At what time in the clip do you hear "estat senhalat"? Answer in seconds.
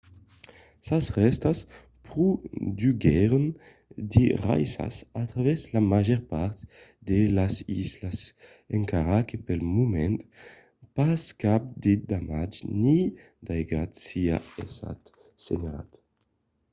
14.63-15.91